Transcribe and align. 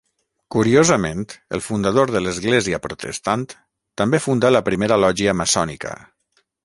Curiosament 0.53 1.19
el 1.57 1.61
fundador 1.65 2.13
de 2.15 2.21
l’església 2.27 2.79
protestant 2.87 3.43
també 4.03 4.21
funda 4.27 4.53
la 4.57 4.63
primera 4.71 4.99
lògia 5.05 5.37
maçònica. 5.43 5.93